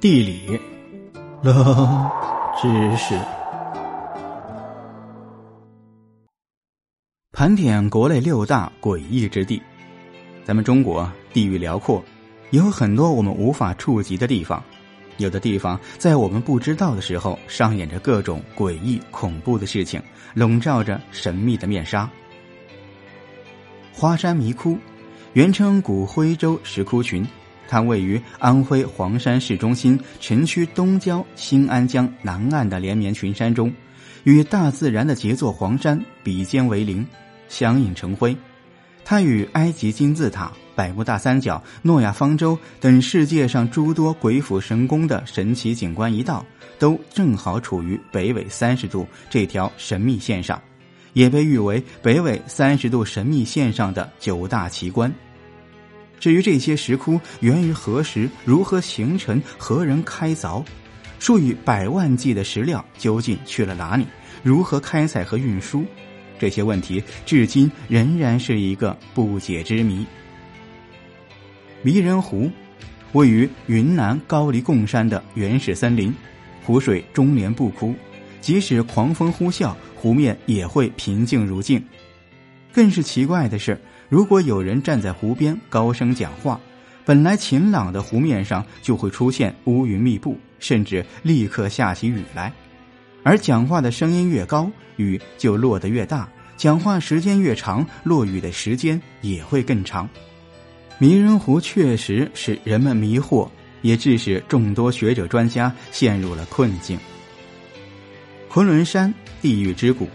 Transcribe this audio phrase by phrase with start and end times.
[0.00, 0.58] 地理，
[1.42, 2.10] 冷
[2.58, 3.14] 知识。
[7.32, 9.60] 盘点国内六大诡异之地。
[10.42, 12.02] 咱们中国地域辽阔，
[12.48, 14.62] 有很多我们无法触及的地方。
[15.18, 22.08] 有的地方在我们不知道的时候，上演着各种诡异恐怖的事情，笼罩着神秘的面纱。
[23.92, 24.78] 花山迷窟，
[25.34, 27.22] 原称古徽州石窟群。
[27.70, 33.72] 它位于安徽黄山市中心城区东郊新安江南岸的连绵群山中，
[34.24, 37.06] 与大自然的杰作黄山比肩为邻，
[37.48, 38.36] 相映成辉。
[39.04, 46.44] 它与埃及金字塔、百慕大三角、诺亚方舟等世界上诸多鬼斧神工的神奇景观一道，
[46.76, 50.60] 都正好处于北纬三十度这条神秘线上，
[51.12, 55.12] 也被誉为北纬三十度神秘线上的九大奇观。
[56.20, 60.62] 至于这些石窟源于何时、如何形成、何人开凿，
[61.18, 64.06] 数以百万计的石料究竟去了哪里？
[64.42, 65.84] 如何开采和运输？
[66.38, 70.06] 这些问题至今仍然是一个不解之谜。
[71.82, 72.50] 迷人湖，
[73.12, 76.14] 位于云南高黎贡山的原始森林，
[76.62, 77.94] 湖水终年不枯，
[78.40, 81.82] 即使狂风呼啸，湖面也会平静如镜。
[82.72, 83.78] 更是奇怪的是。
[84.08, 86.60] 如果有人站在湖边高声讲话，
[87.04, 92.52] 本来晴朗的湖面上就会出现乌云密布，甚至立刻下起雨来。
[93.22, 100.08] 而讲话的声音越高，雨就落得越大；讲话时间越长，落雨的时间也会更长。
[100.98, 103.48] 迷人湖确实使人们迷惑，
[103.82, 106.98] 也致使众多学者专家陷入了困境。
[108.48, 110.08] 昆仑山地狱之谷，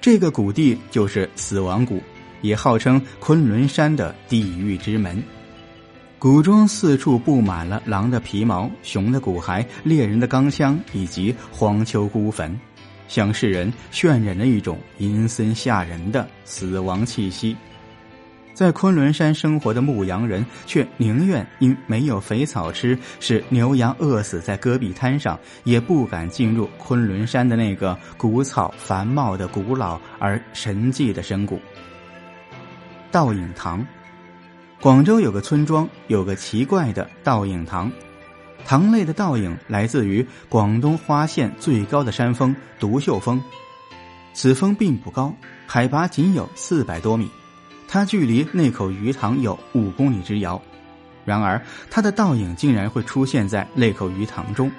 [0.00, 2.02] 这个谷地就是死亡谷。
[2.40, 5.20] 也号称昆仑山的地狱之门，
[6.20, 12.56] 谷中四处布满了狼的皮毛、熊的骨骸、猎人的钢枪以及荒丘孤坟，
[13.08, 17.56] 向世人渲染了一种阴森吓人的死亡气息。
[18.58, 31.60] 在昆仑山生活的牧羊人却宁愿因没有肥草吃，使牛羊饿死在戈壁滩上，也不敢进入昆仑山的那个古草繁茂的古老而神迹的深谷。
[33.12, 33.86] 倒影堂，
[34.80, 37.88] 广州有个村庄，有个奇怪的倒影堂。
[38.66, 43.40] 堂内的倒影来自于广东花县最高的山峰独秀峰。
[44.34, 45.32] 此峰并不高，
[45.64, 47.30] 海拔仅有四百多米，
[47.88, 50.60] 它距离那口鱼塘有五公里之遥。
[51.24, 51.60] 然而，
[51.90, 54.70] 它的倒影竟然会出现在那口鱼塘中。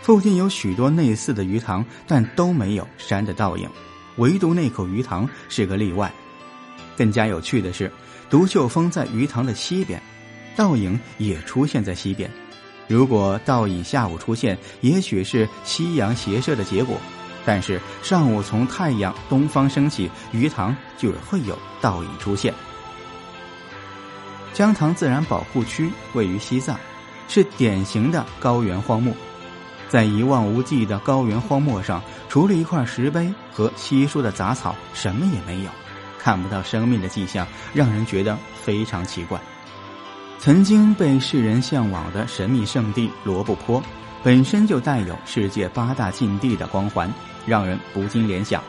[0.00, 3.68] 附近有许多类似的鱼塘，但都没有山的倒影，
[4.16, 6.12] 唯独那口鱼塘是个例外。
[6.96, 7.90] 更加有趣的是，
[8.28, 10.00] 独秀峰在鱼塘的西边，
[10.54, 12.30] 倒影也出现在西边。
[12.86, 16.96] 如果倒影下午出现，也许是夕阳斜射的结果；
[17.44, 22.52] 但是上午从太阳东方升起，鱼塘就会有倒影出现。
[24.52, 26.78] 江塘自然保护区位于西藏，
[27.28, 29.14] 是典型的高原荒漠。
[29.88, 35.70] 在一望无际的高原荒漠上，除了一块石碑和稀疏的杂草，什么也没有。
[36.18, 39.40] 看不到生命的迹象，让人觉得非常奇怪。
[40.38, 43.82] 曾经被世人向往的神秘圣地罗布泊，
[44.24, 47.12] 本身就带有世界八大禁地的光环，
[47.44, 48.64] 让人不禁联想。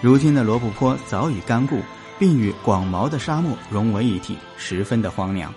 [0.00, 1.80] 如今的罗布泊早已干枯，
[2.20, 5.52] 并与广袤的沙漠融为一体，十分的荒凉。